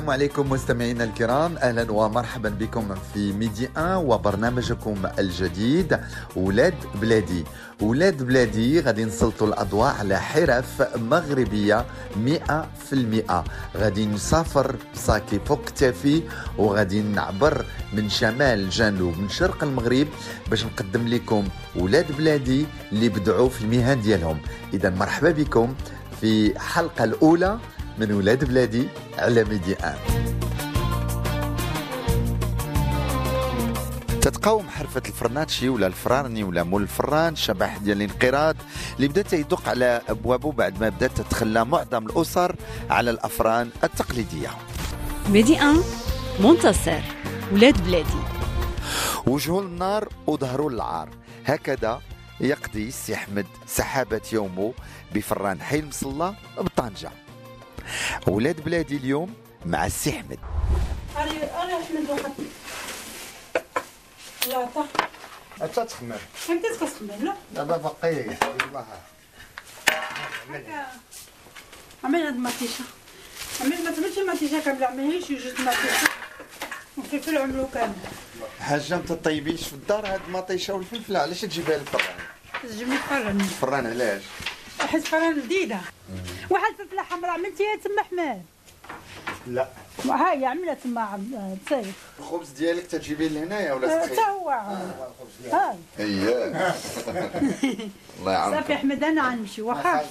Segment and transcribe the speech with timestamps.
[0.00, 1.56] السلام عليكم مستمعينا الكرام.
[1.56, 6.00] أهلا ومرحبا بكم في ميدي 1 وبرنامجكم الجديد
[6.36, 7.44] ولاد بلادي.
[7.82, 13.44] ولاد بلادي غادي نسلطوا الأضواء على حرف مغربية 100%
[13.76, 16.22] غادي نسافر بصاكي فوق كتافي
[16.58, 20.06] وغادي نعبر من شمال جنوب من شرق المغرب
[20.50, 21.44] باش نقدم لكم
[21.76, 24.38] ولاد بلادي اللي بدعوا في المهن ديالهم.
[24.74, 25.74] اذا مرحبا بكم
[26.20, 27.58] في الحلقة الأولى
[28.00, 29.98] من ولاد بلادي على ميدي آن.
[34.20, 38.56] تتقاوم حرفة الفرناتشي ولا الفرارني ولا مول الفران شبح ديال الانقراض
[38.96, 42.56] اللي بدا تيدق على أبوابه بعد ما بدات تتخلى معظم الأسر
[42.90, 44.50] على الأفران التقليدية.
[45.28, 45.76] ميدي 1
[46.40, 47.00] منتصر
[47.52, 48.20] ولاد بلادي.
[49.26, 51.08] وجهه النار وظهره العار
[51.46, 52.00] هكذا
[52.40, 54.72] يقضي السي أحمد سحابة يومه
[55.14, 57.10] بفران حي المصلى بطنجة.
[58.26, 59.34] ولاد بلادي اليوم
[59.66, 60.38] مع السي أحمد.
[65.62, 66.12] أنت تخمم
[66.50, 67.34] أنت تخمم لا.
[67.54, 68.86] دابا باقي والله
[72.04, 72.84] عمل هاد المطيشه
[73.60, 76.08] عمل ما تعملش المطيشه كاملة عملها شي جوج مطيشه
[76.98, 77.94] وفلفل عملو كامل.
[78.60, 81.18] حاجة ما تطيبيش في الدار هاد المطيشه والفلفلة.
[81.18, 82.14] علاش تجيبها للفران؟
[82.62, 84.22] تجيبني فرن الفران علاش؟
[84.80, 85.80] واحد فرن جديده
[86.50, 88.42] واحد فلفلة حمراء عملتيها تما حماد
[89.46, 89.68] لا.
[90.04, 94.50] هاي عملها تما عم- تسيب الخبز ديالك تجيبيه لهنايا ولا حتى تخيل هو
[95.52, 95.76] هاي.
[95.98, 96.70] اييه الله
[98.18, 100.02] صافي يعاونكم احمد أنا غنمشي واخا؟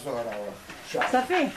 [1.12, 1.48] صافي؟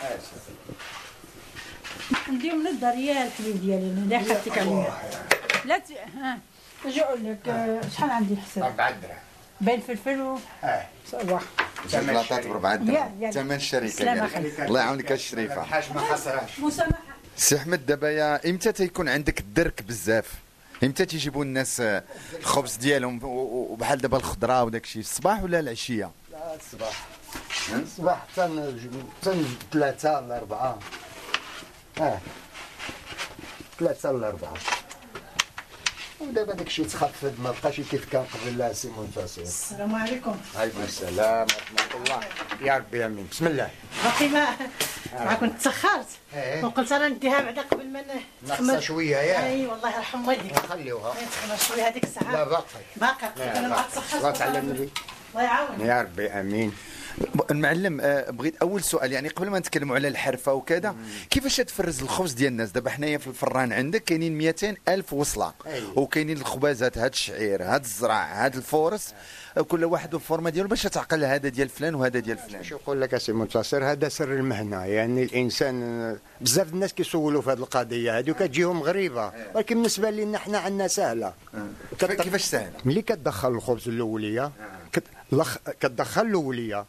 [2.30, 4.88] نديو من الدار يا الحليب ديالي اللي حطيت عليه
[5.64, 5.84] لا ت...
[6.22, 6.38] ها.
[6.84, 9.16] أجي أقول لك آه، شحال عندي الحساب؟ أربعة دراهم.
[9.60, 10.86] بين فلفل و آه.
[11.28, 11.46] واحد
[11.90, 14.64] شوكولاتات بربعة يا- درهم يا- ثمن الشركة.
[14.66, 16.98] الله يعاونك الشريفه حاج ما خسرهاش مسامحة.
[17.36, 20.32] سي أحمد دابا يا إمتى تيكون عندك الدرك بزاف؟
[20.84, 21.82] إمتى تيجيبوا الناس
[22.38, 27.06] الخبز ديالهم وبحال دابا الخضرة وداك الشيء الصباح ولا العشية؟ لا الصباح.
[27.74, 28.74] الصباح حتى
[29.22, 30.78] حتى ثلاثة ولا أربعة
[32.00, 32.18] آه.
[33.78, 34.54] ثلاثة ولا أربعة
[36.28, 40.36] ودابا داك الشيء تخفض ما بقاش كيف كان قبل لا سي منتصر السلام عليكم.
[40.56, 42.20] عليكم السلام ورحمة الله.
[42.62, 43.28] يا ربي آمين.
[43.30, 43.70] بسم الله.
[44.04, 44.46] باقي ما
[45.12, 46.06] ما كنت تسخرت.
[46.34, 46.64] إيه.
[46.64, 48.04] وقلت أنا نديها بعدا قبل ما
[48.46, 49.46] ناقصة شوية يا.
[49.46, 50.58] أي والله يرحم والديك.
[50.58, 52.64] خليوها تخمر شوية هذيك لا الساعة باقي.
[52.96, 54.42] باقي أنا ما تسخرت.
[54.42, 54.90] النبي
[55.34, 56.72] الله يعاون يا ربي آمين.
[57.50, 60.94] المعلم آه، بغيت أول سؤال يعني قبل ما نتكلموا على الحرفة وكذا
[61.30, 65.98] كيفاش تفرز الخبز ديال الناس؟ دابا حنايا في الفران عندك كاينين 200 ألف وصلة أيوة.
[65.98, 69.14] وكاينين الخبازات هاد الشعير هاد الزرع هاد الفورس
[69.56, 72.64] آه، كل واحد والفورمة ديالو باش تعقل هذا ديال فلان وهذا ديال فلان.
[72.64, 77.58] شو يقول لك أسي منتصر؟ هذا سر المهنة يعني الإنسان بزاف الناس كيسولوا في هذه
[77.58, 81.32] القضية هذه وكتجيهم غريبة ولكن بالنسبة لنا حنا عندنا سهلة.
[81.98, 84.52] كيفاش سهلة؟ ملي كتدخل الخبز الأولية.
[85.80, 86.84] كتدخل الأولية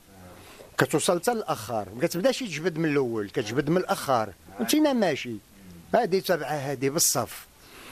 [0.78, 1.88] كتوصل حتى الآخر.
[1.96, 4.34] ما كتبدأش تجبد من الأول كتجبد من الآخر.
[4.60, 5.36] وانتينا ماشي.
[5.96, 7.48] هذه تبعه هذه بالصف.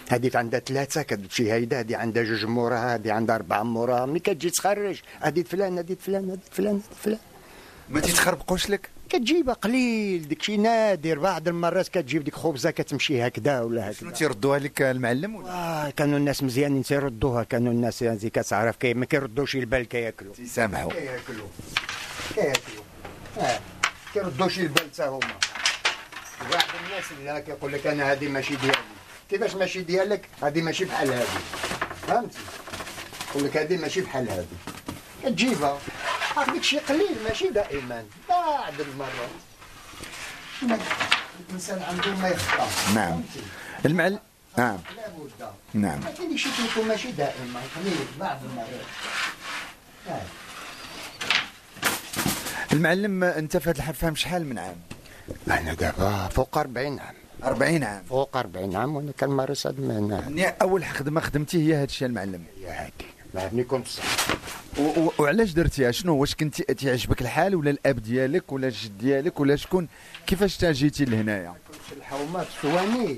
[0.10, 4.50] هذه عندها ثلاثة كتمشي هيدا هذه عندها جوج موراها هذه عندها أربعة موراها ملي كتجي
[4.50, 7.18] تخرج هذه فلان هذه فلان هذه فلان هذه فلان.
[7.90, 11.20] ما تيتخربقوش لك؟ كتجيبها قليل داكشي نادر.
[11.20, 15.90] بعض المرات كتجيب ديك خبزة كتمشي هكذا ولا شنو هكذا تيردوها لك المعلم ولا؟ آه
[15.90, 17.44] كانوا الناس مزيانين تيردوها.
[17.44, 20.34] كانوا الناس يعني كتعرف كي ما كيردوش البال كياكلوا.
[20.34, 20.92] تيسامحوا.
[20.92, 21.48] كياكلوا.
[22.36, 22.84] كياكلوا
[23.40, 23.60] آه
[24.14, 25.40] كيردوش البال حتى هما
[26.52, 28.78] واحد الناس اللي كيقول لك أنا هذه ماشي ديالي
[29.30, 31.42] كيفاش ماشي ديالك هذه ماشي بحال هذه
[32.08, 32.40] فهمتي
[33.30, 34.48] يقول لك هذه ماشي بحال هذه
[35.24, 35.80] كتجيبها
[36.38, 39.30] هذيك شي قليل ماشي دائما بعض المرات
[41.50, 43.24] الانسان عنده ما يخطا نعم؟
[43.86, 44.20] المعلم
[44.58, 46.50] نعم لابد نعم لكن شي
[46.88, 48.86] ماشي دائما قليل بعض المرات.
[52.74, 54.76] المعلم انت في هذه الحرفه شحال من عام؟
[55.48, 57.14] أنا دابا فوق 40 عام.
[57.44, 58.04] 40 عام.
[58.10, 62.44] فوق 40 عام وأنا كنمارس هذه المهنة يعني أول خدمة خدمتي هي هذا الشيء المعلم.
[62.64, 64.08] هي كنت صغير
[64.80, 69.40] و- و- وعلاش درتيها؟ شنو واش كنتي تيعجبك الحال ولا الأب ديالك ولا الجد ديالك
[69.40, 69.88] ولا شكون؟
[70.28, 71.54] كيفاش تا جيتي لهنايا؟
[71.90, 73.18] في الحومات السواني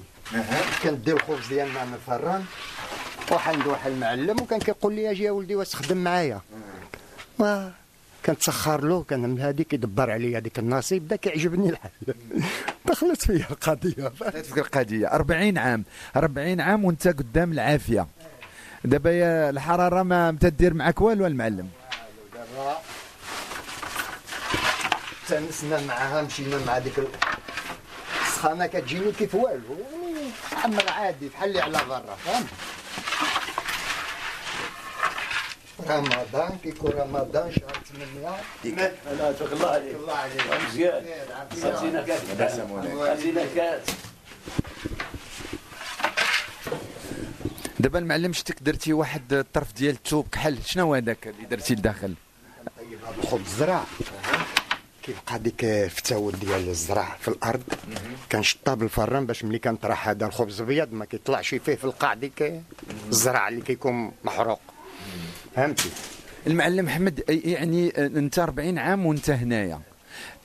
[0.83, 2.43] كندي الخبز ديالنا من الفران
[3.31, 6.41] وحند واحد المعلم وكان كيقول لي أجي يا ولدي واش تخدم معايا.
[8.25, 11.91] كنتسخر له كنعمل هذيك يدبر عليا هذيك النصيب دا كيعجبني الحال.
[12.85, 14.07] دخلت فيا القضية.
[14.41, 15.07] تفكر القضية.
[15.07, 15.83] 40 عام.
[16.15, 18.07] 40 عام وانت قدام العافية.
[18.85, 21.69] دابا يا الحرارة ما متدير معك والو المعلم؟
[22.33, 22.77] دابا
[25.27, 27.07] تنسنا معاها مشينا مع ديك ال-
[28.27, 29.77] السخانه كتجيني كيف والو.
[30.63, 32.47] عمر عادي بحال اللي على برا فهمت؟
[35.89, 37.77] رمضان كيكون رمضان شهر
[38.63, 41.05] 8 لا تبارك الله عليك الله عليك مزيان
[41.51, 42.21] خزينه كات
[43.17, 43.81] خزينه كات
[47.79, 50.57] دابا المعلم شتك درتي واحد الطرف ديال الثوب كحل.
[50.65, 52.13] شنو هذاك اللي درتي لداخل؟
[52.77, 53.83] طيب هذا الخبز زرع.
[55.03, 57.63] كيبقى ديك الفتاول ديال الزرع في الأرض.
[58.31, 62.61] كنشطها بالفران باش ملي كنطرح هذا الخبز ابيض ما كيطلعش فيه في القاع ديك
[63.09, 64.61] الزرع اللي كيكون محروق.
[65.55, 65.89] فهمتي.
[66.47, 69.79] المعلم محمد أي- يعني آه، أنت 40 عام وأنت هنايا.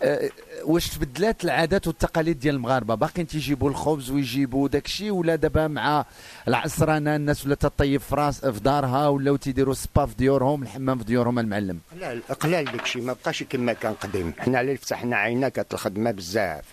[0.02, 0.30] آه،
[0.64, 6.04] واش تبدلات العادات والتقاليد ديال المغاربة؟ باقيين تيجيبوا الخبز ويجيبوا داكشي ولا دابا مع
[6.48, 11.04] العصرانة الناس ولا تطيب في راس في دارها ولاو تيديروا سبا في ديورهم الحمام في
[11.04, 14.32] ديورهم المعلم؟ قلال قلال داكشي ما بقاش كما كان قديم.
[14.38, 16.64] حنا اللي فتحنا عينا كانت الخدمة بزاف.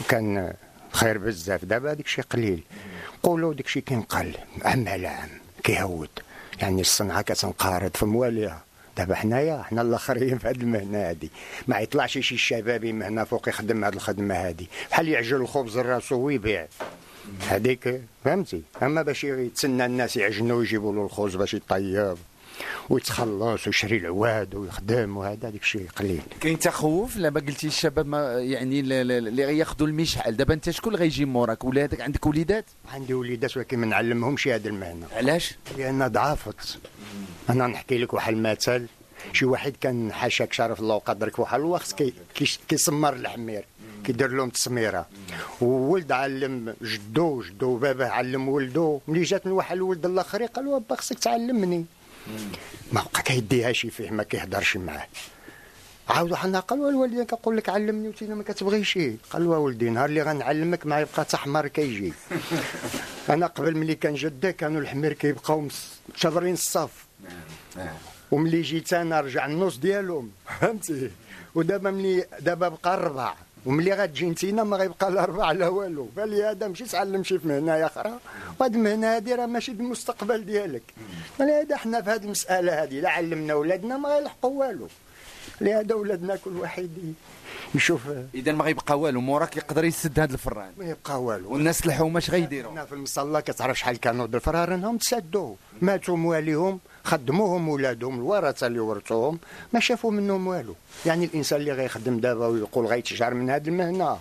[0.00, 0.52] وكان
[0.92, 1.64] خير بزاف.
[1.64, 2.62] دابا داكشي قليل.
[3.22, 4.34] قولوا داكشي كينقل
[4.64, 5.28] عام على عام
[5.64, 6.08] كيهود
[6.62, 8.64] يعني الصنعة كتنقارض في مواليها.
[8.96, 11.28] دابا حنايا حنا الآخرين في هذه المهنة هذه
[11.68, 16.66] ما يطلعش شي شبابي مهنه فوق يخدم هذه الخدمة هذه بحال يعجل الخبز لراسو ويبيع
[17.48, 22.16] هذيك فهمتي؟ أما باش يتسنى الناس يعجنوا ويجيبوا له الخبز باش يطيب.
[22.90, 26.20] ويتخلص ويشري العواد ويخدم وهذا داك الشيء قليل.
[26.40, 30.36] كاين تخوف لابا قلتي الشباب ما يعني اللي غياخذوا المشعل.
[30.36, 34.66] دابا انت شكون اللي غيجي موراك؟ ولادك عندك وليدات؟ عندي وليدات ولكن ما نعلمهمش هذه
[34.66, 36.78] المهنه علاش؟ لأن ضعفت.
[37.50, 38.86] أنا نحكي لك واحد المثل.
[39.32, 43.64] شي واحد كان حاشاك شرف الله وقدرك واحد الوقت كي كي- كيسمر الحمير.
[44.04, 45.06] كيدير لهم تسميرة.
[45.60, 49.00] وولد علم جدو جدو باباه علم ولدو.
[49.08, 51.84] ملي جات من واحد الولد الآخر قال له با خصك تعلمني.
[52.92, 55.06] ما بقى كيديهاش فيه ما كيهضرش معاه.
[56.08, 58.98] عاود النهار قال له الوالدين كنقول لك علمني وانت ما كتبغيش
[59.30, 62.12] قال له ولدي نهار اللي غنعلمك ما يبقى حتى حمار كيجي.
[63.30, 65.68] أنا قبل ملي كان جده كانوا الحمير كيبقاو
[66.16, 67.06] شابرين الصف.
[68.30, 70.30] وملي جيت أنا رجع النص ديالهم.
[70.60, 71.10] فهمتي؟
[71.54, 73.34] ودابا ملي دابا بقى الربع.
[73.66, 76.08] وملي غتجي نتينا ما غيبقى لا ربع لا والو.
[76.16, 78.18] بالي هذا مشي تعلم شي في مهنة أخرى.
[78.60, 80.82] وهاد المهنة هادي راه ماشي المستقبل ديالك.
[81.40, 84.88] لهذا حنا في هذه المسألة هذه لا علمنا ولادنا ما غيلحقوا والو.
[85.62, 87.14] لهذا ولادنا كل واحد
[87.74, 88.00] يشوف.
[88.34, 90.72] اذا ما غيبقى والو موراك يقدر يسد هذا الفران.
[90.78, 91.52] ما يبقى والو.
[91.52, 95.54] والناس الحومه اش غيديروا؟ هنا في المصلى كتعرف شحال كانوا الفرارنهم تسدوا.
[95.82, 99.38] ماتوا مواليهم خدموهم ولادهم الورثة اللي ورثوهم
[99.72, 100.74] ما شافوا منهم والو.
[101.06, 104.18] يعني الإنسان اللي غيخدم دابا ويقول غيتشجر من هذه المهنة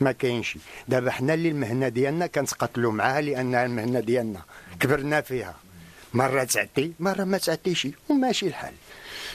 [0.00, 0.58] ما كاينش.
[0.88, 4.40] دابا حنا اللي المهنة ديالنا كنتقاتلوا معاها لانها المهنة ديالنا
[4.80, 5.54] كبرنا فيها.
[6.14, 8.74] مرة تعطي مرة ما تعطيش وماشي الحال.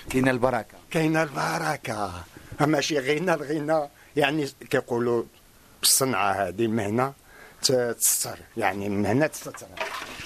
[0.10, 0.78] كاينة البركة.
[0.92, 2.24] كاينة البركة.
[2.60, 3.90] ماشي غنى الغنى.
[4.16, 5.24] يعني كيقولوا
[5.84, 7.14] الصنعه هذه المهنه
[7.64, 9.54] ت- تستر يعني المهنه تستر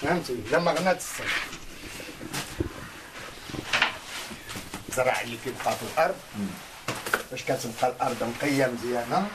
[0.01, 1.23] فهمتي؟ لما غنى تستر
[4.89, 6.15] الزرع اللي كيبقى في الأرض.
[7.31, 9.27] باش كتبقى الأرض نقيه مزيانة.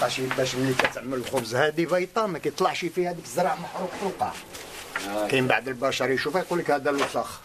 [0.00, 4.32] باش باش ملي كتعمل الخبز هذه بيضه ما كيطلعش فيها ديك الزرع محروق في القاع
[5.30, 7.40] كاين بعض البشر يشوفها يقول لك هذا الوسخ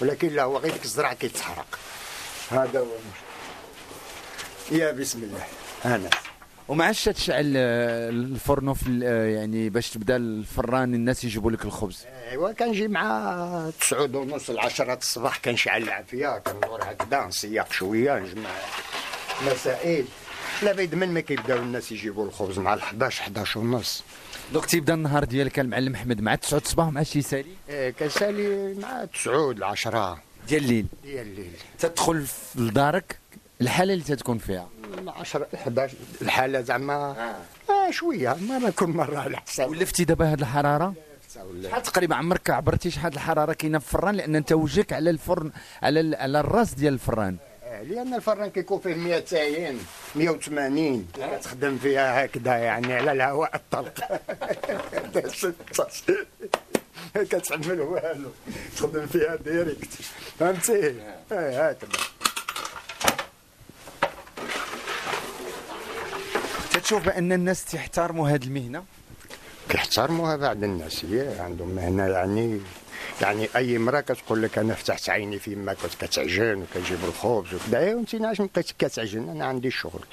[0.00, 1.78] ولكن لا هو غير ديك الزرع كيتحرق.
[2.50, 4.82] هذا هو المشكل.
[4.82, 5.44] يا بسم الله.
[5.84, 6.10] أنا.
[6.68, 12.04] وما عادش تشعل آه، الفرن في آه، يعني باش تبدا الفران الناس يجيبوا لك الخبز.
[12.30, 18.50] أيوا كنجي مع تسعود ونص العشرة الصباح كنشعل العافية كندور هكذا نسيق شوية نجمع
[19.46, 20.04] مسائل.
[20.62, 24.04] لا بيد من ما كيبداو الناس يجيبوا الخبز مع ال 11 11 ونص.
[24.52, 29.04] دوك تيبدا النهار ديالك المعلم احمد مع 9 الصباح مع شي سالي؟ إيه كنسالي مع
[29.04, 30.86] تسعود العشرة ديال الليل.
[31.02, 31.52] ديال الليل.
[31.78, 33.18] تدخل لدارك
[33.60, 34.68] الحالة اللي تتكون فيها.
[35.08, 36.94] 10 11 الحالة زعما
[37.70, 37.90] آه.
[37.90, 39.70] شوية ما نكون مرة على حساب.
[39.70, 40.94] ولفتي دابا هاد الحرارة؟
[41.64, 45.50] شحال تقريبا عمرك عبرتي شحال الحرارة كاينة في الفران؟ لأن أنت وجهك على الفرن
[45.82, 47.36] على على الراس ديال الفران.
[47.44, 49.76] آه، لأن الفران كيكون فيه 200
[50.14, 54.20] 180 كتخدم فيها هكذا يعني على الهواء الطلق.
[57.30, 58.30] كتعمل والو.
[58.76, 59.88] تخدم فيها ديريكت.
[60.38, 60.72] فهمتي؟
[61.32, 61.90] إيه هكذا.
[66.72, 68.84] تتشوف بأن الناس تحترموا هاد المهنة؟
[69.68, 72.60] كيحترموها بعض الناس هي عندهم مهنة يعني
[73.20, 78.00] يعني أي امرأة كتقول لك أنا فتحت عيني فيما كنت كتعجن وكنجيب الخبز وكذا ايوا
[78.00, 79.28] انت علاش ما بقيتش كتعجن.
[79.28, 80.04] أنا عندي الشغل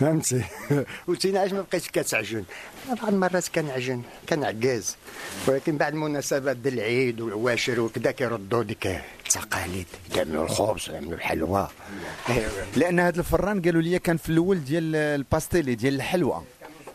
[0.00, 0.44] فهمتي؟
[1.08, 2.44] وانت علاش ما بقيتش كتعجن
[2.88, 4.96] بعض المرات كنعجن كنعكاز
[5.46, 9.86] ولكن بعد المناسبات ديال العيد والعواشر وكذا كيردوا ديك التقاليد.
[10.16, 11.68] يعملوا الخبز يعملوا الحلوى.
[12.76, 16.42] لأن هذا الفران قالوا لي كان في الأول ديال الباستيلي ديال الحلوى.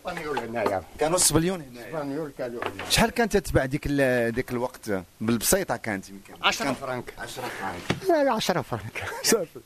[0.06, 3.88] اسبانيول هنايا كانوا الصبليون هنا اسبانيول كانوا شحال كانت تتباع ديك
[4.34, 6.34] ديك الوقت؟ بالبسيطة كانت يمكن.
[6.42, 7.14] 10 فرنك.
[7.18, 9.04] 10 فرانك لا 10 فرنك.
[9.22, 9.60] صافي.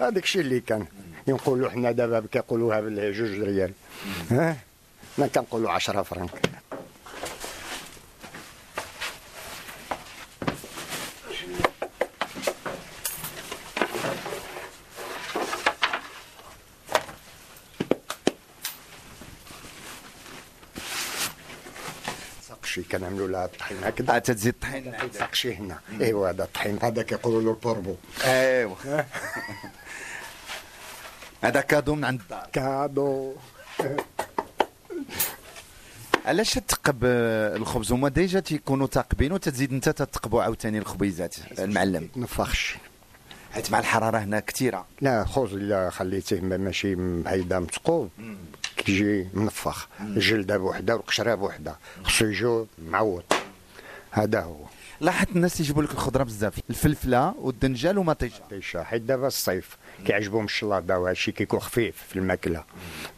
[0.00, 0.86] هذاك الشيء اللي كان.
[1.26, 3.72] ينقولوا حنا دابا كيقولوها بالجوج ريال.
[4.30, 4.56] ها؟
[5.16, 6.30] حنا كنقولوا 10 فرنك.
[23.16, 24.16] سقشي كنعملوا لها الطحين هكذا.
[24.16, 25.78] آه، تزيد الطحين سقشي هنا.
[26.00, 26.78] ايوا هذا الطحين.
[26.82, 27.94] هذا كيقولوا له البوربو
[28.24, 28.74] ايوا
[31.42, 32.46] هذا كادو من عند الدار.
[32.52, 33.34] كادو.
[36.26, 42.08] علاش تثقب الخبز؟ هما ديجا تيكونوا ثاقبين وتزيد انت تثقبوا عاوتاني الخبيزات المعلم.
[42.16, 42.76] نفخش.
[43.54, 46.96] حيت مع الحرارة هنا كثيره لا خوز إلا خليتيه ما- ماشي
[47.26, 48.10] هيدا مثقوب
[48.86, 51.76] كيجي منفخ الجلده بوحدة والقشره بوحدة.
[52.04, 53.22] خصو يجو معوض.
[54.10, 54.64] هذا هو.
[55.00, 59.76] لاحظت الناس يجيبوا لك الخضرة بزاف الفلفلة والدنجال ومطيشه طيشة حيت دابا الصيف
[60.06, 62.64] كيعجبهم الشلاضة وهذا الشيء كيكون خفيف في الماكلة.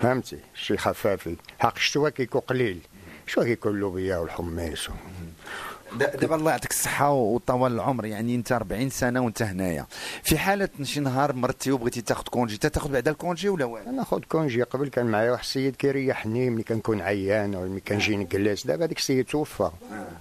[0.00, 1.36] فهمتي؟ شي خفافي.
[1.58, 2.78] حق الشتوى كيكون قليل.
[3.26, 4.88] شو كيكون اللوبيا والحميص
[5.96, 9.86] دابا الله يعطيك الصحة وطول العمر يعني انت 40 سنة وانت هنايا.
[10.22, 14.24] في حالة شي نهار مرتي وبغيتي تاخذ كونجي تاخذ بعدا الكونجي ولا والو؟ أنا خد
[14.24, 14.62] كونجي.
[14.62, 18.66] قبل كان معايا واحد السيد كيريحني ملي كنكون عيان ولا ملي كنجي نجلس.
[18.66, 19.70] دابا داك السيد توفى.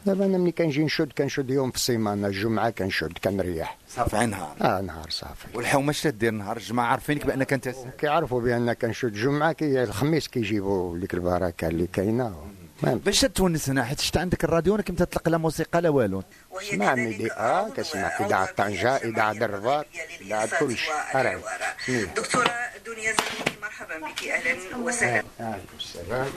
[0.05, 2.27] دابا أنا ملي كنجي نشد كنشد يوم في السيمانة.
[2.27, 3.77] الجمعة كنشد كنريح.
[3.89, 4.55] صافي نهار.
[4.61, 5.47] آه نهار صافي.
[5.53, 7.69] والحومه اش تدير نهار؟ الجمعه عارفينك بأنك أنت
[7.99, 9.13] كيعرفوا بان كنشد.
[9.13, 12.35] جمعه كي الخميس كيجيبوا ديك البركة اللي كاينة.
[12.83, 16.23] باش تونسنا حيت شفت عندك الراديو أنا كنت تطلق لا موسيقى لا والو.
[16.51, 19.85] اسمع ميدي آه كسمع إذاعة طنجة إذاعة الرباط
[20.21, 22.05] إذاعة كل شيء.
[22.15, 22.53] دكتورة
[22.85, 25.23] دنيا زميلي مرحبا بك أهلا وسهلا.
[25.39, 26.27] عليكم السلام.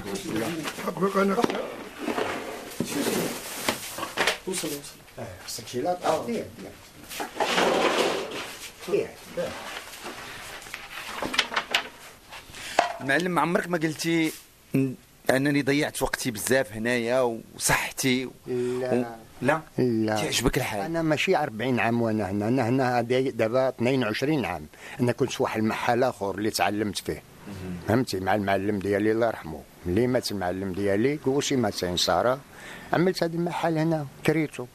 [4.46, 5.24] وصل وصل.
[5.46, 5.80] خصك شي
[13.00, 14.32] المعلم ما عمرك ما قلتي
[15.36, 17.20] أنني ضيعت وقتي بزاف هنايا
[17.56, 18.30] وصحتي و...
[18.46, 19.06] لا.
[19.42, 20.16] لا؟ لا.
[20.16, 22.48] تعجبك الحال؟ أنا ماشي 40 عام وأنا هنا.
[22.48, 24.66] أنا هنا دابا 22 عام.
[25.00, 27.22] أنا كنت في واحد المحل آخر اللي تعلمت فيه.
[27.88, 29.60] فهمتي؟ مع المعلم ديالي الله يرحمه.
[29.86, 32.40] اللي مات المعلم ديالي كوشي مات سين سارة.
[32.92, 34.66] عملت هذا المحل هنا كريتو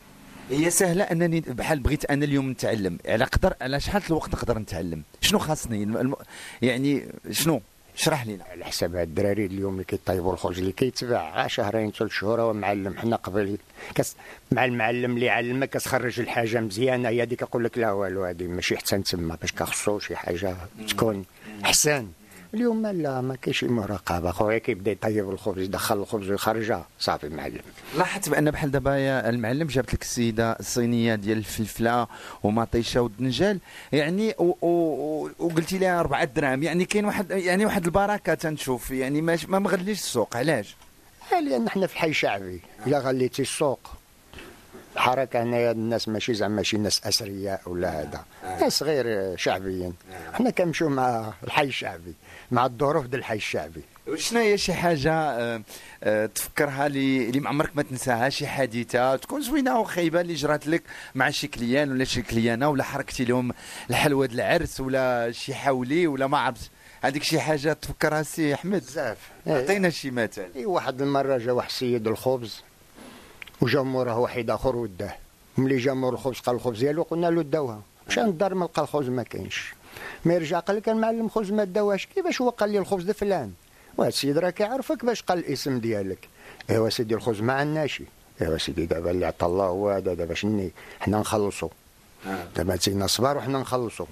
[0.49, 2.97] هي سهلة أنني بحال بغيت أنا اليوم نتعلم.
[3.05, 5.83] على قدر على شحال الوقت نقدر نتعلم؟ شنو خاصني.
[5.83, 6.15] الم...
[6.61, 7.61] يعني شنو؟
[7.95, 8.43] اشرح لينا.
[8.43, 12.97] على حساب هاد الدراري اليوم اللي كيطيبوا الخبز اللي كيتباع شهرين ثلاث شهور هو معلم.
[12.97, 13.57] حنا قبل
[13.95, 14.15] كس
[14.51, 18.77] مع المعلم اللي علمك كتخرج الحاجة مزيانه هي هذيك يقول لك لا والو هذه ماشي
[18.77, 20.55] حتى تما باش كخصو شي حاجة
[20.89, 21.25] تكون
[21.65, 22.07] أحسن.
[22.55, 27.61] اليوم لا ما كاينش المراقبه خويا كيبدا يطيب الخبز يدخل الخبز ويخرجها صافي معلم.
[27.97, 32.07] لاحظت بأن بحال دابا يا المعلم جابت لك السيدة الصينية ديال الفلفلة
[32.43, 33.59] ومطيشة والدنجال.
[33.91, 34.33] يعني.
[35.39, 36.63] وقلتي لها أربعة دراهم.
[36.63, 38.91] يعني كاين واحد يعني واحد البركة تنشوف.
[38.91, 40.37] يعني ما ما مغليش السوق.
[40.37, 40.75] علاش؟
[41.31, 42.61] لأن حنا في الحي شعبي.
[42.87, 43.79] إلا غليتي السوق.
[45.05, 48.25] الحركه هنايا الناس ماشي زعما شي ناس اثرياء ولا هذا.
[48.43, 49.93] ناس غير شعبيين.
[50.33, 52.13] حنا كنمشيو مع الحي الشعبي
[52.51, 53.81] مع الظروف ديال الحي الشعبي.
[54.15, 55.61] شنو هي شي حاجة آه،
[56.03, 60.83] آه، تفكرها اللي ما عمرك ما تنساها شي حادثة تكون زوينة وخايبه اللي جرات لك
[61.15, 63.51] مع شي client ولا شي cliente ولا حركتي لهم
[63.89, 66.71] الحلوى ديال العرس ولا شي حولي ولا ما عرفت
[67.01, 69.17] هذيك شي حاجة تفكرها سي أحمد؟ بزاف.
[69.47, 70.55] عطينا شي مثال.
[70.55, 72.63] اي واحد المرة جا واحد السيد الخبز.
[73.61, 75.15] وجا موراه واحد آخر وداه.
[75.57, 77.81] ملي جا مور الخبز قال الخبز ديالو قلنا له داوها.
[78.07, 79.73] مشى للدار ما لقى الخبز ما كاينش.
[80.25, 83.53] ما يرجع قال لك المعلم خبز ما داوهاش كيفاش هو قال لي الخبز ده فلان
[83.97, 86.27] وهاد السيد راه كيعرفك باش قال الاسم ديالك.
[86.69, 88.03] ايوا سيدي الخبز ما عندناش.
[88.41, 91.69] ايوا سيدي دابا اللي عطى الله هو هذا دابا شني؟ حنا نخلصوا
[92.55, 94.05] دابا تينا صبار وحنا نخلصوا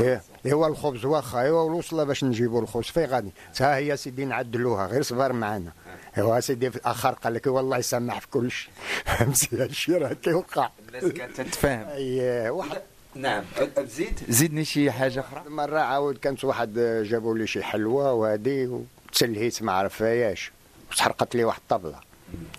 [0.00, 1.40] إيه، إيوا الخبز واخا.
[1.40, 2.84] إيوا الوصلة باش نجيبوا الخبز.
[2.84, 4.86] فين غادي؟ ها هي سيدي نعدلوها.
[4.86, 5.72] غير صبر معنا
[6.18, 8.70] إيوا سيدي في الآخر قال لك والله يسامح في كل شيء
[9.04, 11.86] فهمتي هادشي راه كيوقع الناس كانت تتفاهم.
[11.96, 12.82] اي واحد.
[13.14, 13.44] نعم.
[13.78, 19.62] زيد؟ زيدني شي حاجة أخرى؟ مرة عاود كانت واحد جابوا لي شي حلوى وهادي وتسلهيت
[19.62, 20.52] ما عرفهاش
[20.90, 22.00] وتحرقت لي واحد الطبلة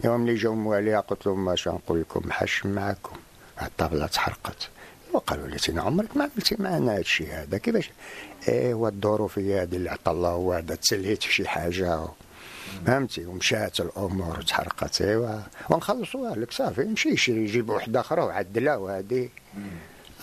[0.03, 3.15] يوم اللي جاو مواليها قلت لهم اش نقول لكم حش معاكم
[3.61, 4.69] الطابله تحرقت
[5.13, 7.57] وقالوا لي سينا عمرك ما عملتي معنا هذا الشيء هذا.
[7.57, 7.89] كيفاش؟
[8.49, 12.07] ايوا الظروفيه هذه اللي عطى الله هو هذا تسليت شي حاجة.
[12.85, 15.01] فهمتي؟ ومشات الأمور وتحرقت.
[15.01, 15.39] إيوا.
[15.69, 16.83] ونخلصوها لك صافي.
[16.83, 19.29] نمشي نشري يجيب وحدة أخرى وعدلها وهذه.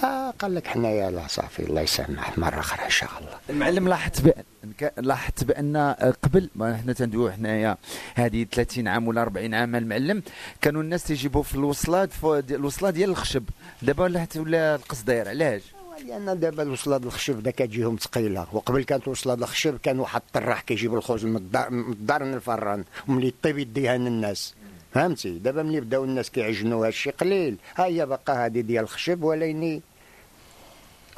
[0.05, 3.39] آه قال لك حنايا لا صافي الله يسامح مرة أخرى إن شاء الله.
[3.51, 4.43] المعلم لاحظت بأن
[4.81, 7.77] ك- لاحظت بأن آه، قبل ما حنا تندويو حنايا
[8.15, 10.23] هذه 30 عام ولا 40 عام المعلم
[10.61, 13.45] كانوا الناس تيجيبوا في الوصلات في الوصله ديال الخشب.
[13.83, 15.63] دابا ولات ولا القصدير علاش؟
[16.09, 18.47] لأن دابا الوصلات الخشب دا كتجيهم ثقيلة.
[18.53, 22.85] وقبل كانت وصلات الخشب كان واحد الطراح كيجيب الخبز من الدار من الدار من الفران
[23.09, 24.55] وملي طيب يديها للناس.
[24.95, 27.57] فهمتي؟ دابا ملي بداو الناس كيعجنوا هادشي قليل.
[27.77, 29.83] ها هي باقا هذه ديال الخشب وليني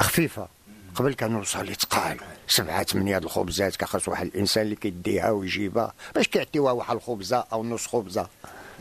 [0.01, 0.49] خفيفة.
[0.95, 2.17] قبل كانوا الوصال تقال
[2.49, 5.95] سبعة ثمانية الخبزات كخص واحد الإنسان اللي كيديها ويجيبها.
[6.15, 8.29] باش كيعطيوها واحد الخبزة أو نص خبزة.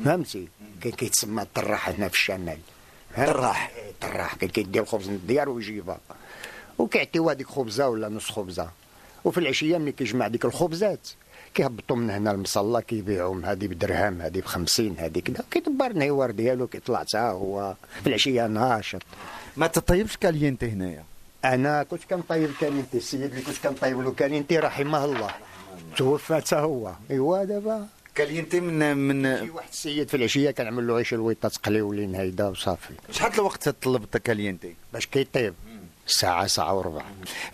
[0.06, 0.48] فهمتي؟
[0.82, 2.58] كان كيتسمى الطراح هنا في الشمال.
[3.18, 3.72] طراح.
[4.02, 4.36] طراح.
[4.36, 6.00] كان كيدي الخبز من الديار ويجيبها.
[6.78, 8.70] وكيعطيوها ديك خبزة ولا نص خبزة.
[9.26, 11.10] وفي العشية ملي كيجمع ديك الخبزات
[11.54, 13.46] كيهبطوا من هنا المصلى كيبيعوهم.
[13.46, 17.76] هذه بدرهم هذه بخمسين هذه كذا كيدبر النهوار ديالو كيطلع حتى هو.
[18.04, 19.02] في العشية ناشط.
[19.58, 21.04] ما تطيبش كالينتي هنايا؟
[21.46, 25.30] أنا كنت كنطيب كالينتي السيد اللي كنت كنطيب له كالينتي رحمه الله.
[25.98, 26.92] توفى حتى هو.
[27.12, 27.88] أيوا دابا.
[28.16, 32.94] كالينتي من من شي واحد السيد في العشية كنعمل له عيش الويطة تقليولين هيدا وصافي.
[33.12, 35.54] شحال الوقت تطلب كالينتي باش كيطيب.
[36.08, 37.02] ساعة ساعة وربع.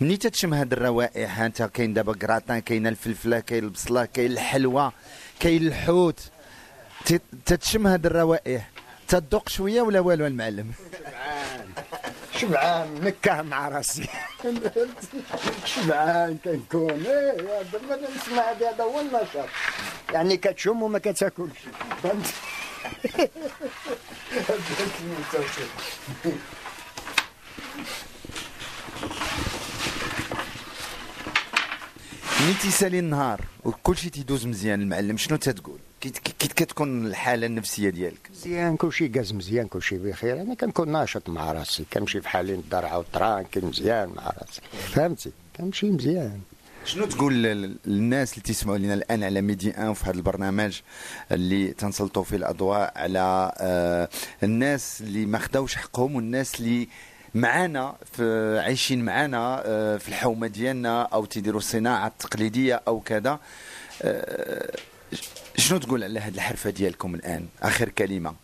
[0.00, 4.92] مني تتشم هاد الروائح انت كاين دابا كراتان كاين الفلفلة كاين البصلة كاين الحلوى
[5.40, 6.20] كاين الحوت.
[7.06, 8.70] ت- تتشم هاد الروائح.
[9.08, 10.72] تذوق شوية ولا والو المعلم؟
[12.38, 14.08] شبعان نكه مع راسي.
[15.64, 17.06] شبعان كنكون.
[17.06, 19.48] إيه دابا نسمع هذا هو النشاط.
[20.12, 21.58] يعني كتشم وما كتاكلش.
[22.02, 22.26] فهمت؟
[32.40, 38.30] ملي تيسالي النهار وكلشي تيدوز مزيان المعلم شنو تتقول كي كتكون الحالة النفسية ديالك.
[38.30, 40.40] مزيان كلشي داز مزيان كلشي بخير.
[40.40, 44.60] أنا كنكون ناشط مع راسي كنمشي في حالي الدار عاود tranquille مزيان مع راسي.
[44.92, 46.40] فهمتي؟ كنمشي مزيان.
[46.84, 50.80] شنو تقول لل- للناس اللي تسمعوا لنا الآن على ميدي إن في هذا البرنامج
[51.32, 54.08] اللي تنسلطوا فيه الأضواء على آه،
[54.42, 56.88] الناس اللي ما خداوش حقهم والناس اللي
[57.34, 63.38] معانا في عايشين معانا آه، في الحومة ديالنا أو تيديروا الصناعه التقليديه أو كذا.
[64.02, 64.76] آه،
[65.58, 68.34] شنو تقول على هذه الحرفة ديالكم الآن؟ آخر كلمة.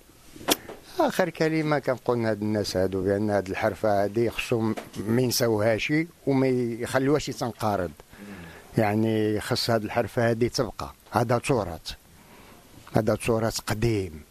[1.00, 4.74] آخر كلمة كنقول لهاد الناس هادو بأن هاد الحرفة هادي خصهم
[5.06, 5.92] ما ينساوهاش
[6.26, 7.90] وما يخلوهاش تنقرض
[8.78, 10.92] يعني خص هاد الحرفة هادي تبقى.
[11.10, 11.92] هذا تراث
[12.96, 14.22] هذا تراث قديم.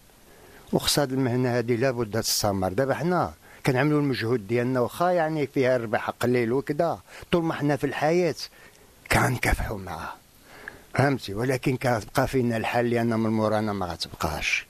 [0.74, 2.74] وخص هاد المهنة هادي لابد تستمر.
[2.74, 3.34] دابا حنا
[3.66, 7.00] كنعملوا المجهود ديالنا واخا يعني فيها ربح قليل وكذا
[7.32, 8.36] طول ما حنا في الحياة
[9.12, 10.23] كنكافحوا معاه.
[10.94, 14.66] فهمتي؟ ولكن كتبقى فينا الحال لأن من مورانا ما غتبقاش.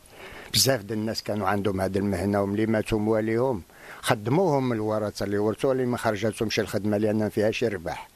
[0.53, 3.61] بزاف ديال الناس كانوا عندهم هذه المهنة وملي ماتوا مواليهم
[4.01, 8.07] خدموهم الورثة اللي ورثوا اللي ما خرجتهمش الخدمة لأن ما فيهاش ربح.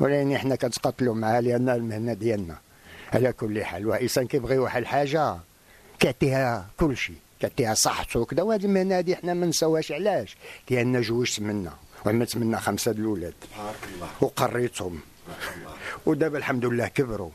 [0.00, 2.56] ولكن حنا كنتقاتلوا معها لأن المهنة ديالنا.
[3.12, 5.36] على كل حال الانسان كيبغي واحد الحاجة
[5.98, 10.36] كيعطيها كل شيء كيعطيها صحته وكذا وهذه المهنة هذه حنا ما نساوهاش علاش؟
[10.70, 11.72] لأن جوجت منا
[12.06, 13.34] وعملت منا خمسة د الاولاد
[14.20, 15.00] وقريتهم.
[16.06, 17.30] ودابا الحمد لله كبروا.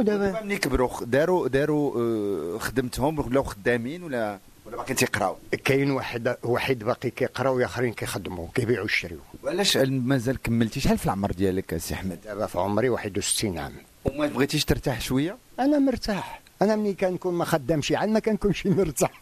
[0.00, 6.36] ودابا ملي كبروا داروا داروا آه، خدمتهم ولاو خدامين ولا ولا باقي تيقراو؟ كاين واحد
[6.42, 9.18] واحد باقي كيقراو واخرين كيخدموا كيبيعوا يشريو.
[9.44, 13.72] وعلاش مازال كملتي شحال في العمر ديالك سي أحمد؟ دابا في عمري 61 عام.
[14.04, 16.40] وما بغيتيش ترتاح شوية؟ أنا مرتاح.
[16.62, 19.20] أنا ملي كنكون ما خدامش عاد ما كنكونش مرتاح.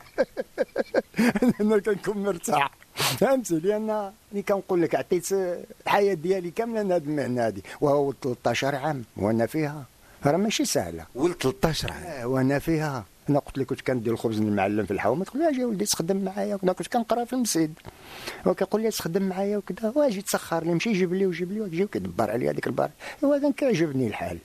[1.61, 2.71] أنا كنكون مرتاح.
[2.95, 5.33] فهمتي؟ لأن ملي كنقول لك عطيت
[5.87, 7.63] الحياة ديالي كاملة لهاد المهنة هادي.
[7.81, 9.85] وهو 13 عام وأنا فيها.
[10.27, 11.07] راه ماشي سهلة.
[11.15, 13.05] ولد 13 عام آه، وأنا فيها.
[13.31, 16.57] أنا قلت لك كنت كندير الخبز للمعلم في الحومة؟ تقول لي أجي ولدي تخدم معايا
[16.57, 17.75] كنا كنت كنقرا في المسجد
[18.47, 19.93] هو كيقول لي تخدم معايا وكذا.
[19.97, 22.91] واجي تسخر لي مشي جيب لي وجيب لي ويجي وكيدبر عليا هذيك البار.
[23.25, 24.39] هو كان كيعجبني الحال.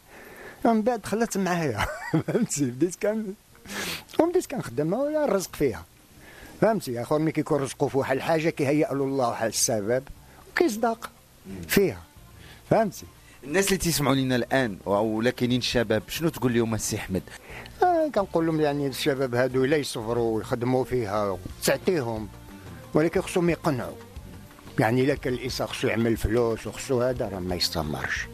[0.66, 1.86] من بعد خلات معايا.
[2.28, 3.34] فهمتي؟ بديت كان
[4.20, 5.86] وبديت كنخدم ولا الرزق فيها.
[6.62, 10.04] فهمتي اخر ملي كيكون رزقه في واحد الحاجة كيهيأ له الله واحد السبب.
[10.52, 11.10] وكيصدق
[11.68, 12.02] فيها.
[12.70, 13.06] فهمتي؟
[13.44, 17.24] الناس اللي تسمعوا لنا الآن ولا كاينين شباب شنو تقول لهم السي أحمد؟
[17.84, 22.28] آه كنقول لهم يعني الشباب هادو لا يصبروا ويخدموا فيها تعطيهم
[22.94, 23.96] ولكن خصهم يقنعوا.
[24.80, 28.28] يعني إلا كان الإنسان خصو يعمل فلوس وخصو هذا راه ما يستمرش.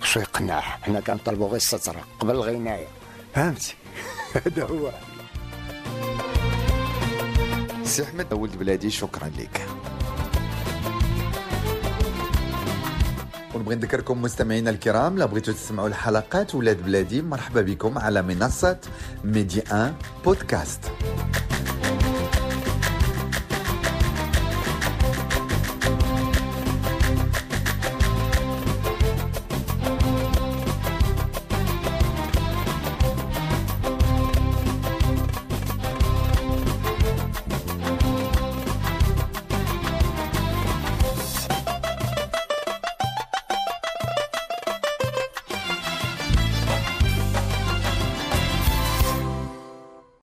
[0.00, 0.60] خصو يقنع.
[0.60, 2.86] حنا كنطلبوا غير الستره قبل الغناية.
[3.34, 3.74] فهمتي؟
[4.46, 4.90] هذا هو.
[7.84, 9.66] سي أحمد ولد بلادي شكرا لك.
[13.54, 18.78] ونبغي نذكركم مستمعينا الكرام لو بغيتوا تسمعوا الحلقات ولاد بلادي مرحبا بكم على منصة
[19.24, 20.80] ميدي 1 بودكاست.